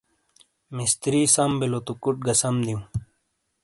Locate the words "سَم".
1.33-1.51, 2.41-2.55